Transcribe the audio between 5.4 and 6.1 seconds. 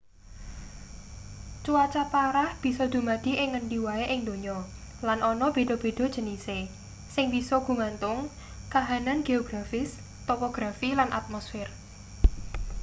beda-beda